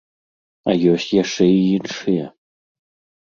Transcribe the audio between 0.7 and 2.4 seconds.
А ёсць яшчэ і іншыя.